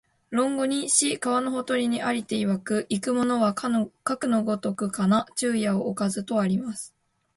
[0.31, 3.69] 論語に、「子、川のほとりに在りていわく、逝く者はか
[4.17, 6.95] くの如きかな、昼夜をおかず」とあります